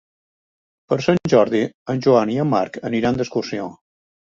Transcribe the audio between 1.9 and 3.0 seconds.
en Joan i en Marc